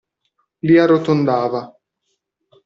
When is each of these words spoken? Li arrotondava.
Li 0.69 0.79
arrotondava. 0.83 1.61